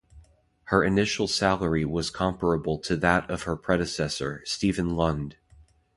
Her 0.63 0.83
initial 0.83 1.27
salary 1.27 1.85
was 1.85 2.09
comparable 2.09 2.79
to 2.79 2.95
that 2.97 3.29
of 3.29 3.43
her 3.43 3.55
predecessor, 3.55 4.41
Stephen 4.45 4.95
Lund. 4.95 5.35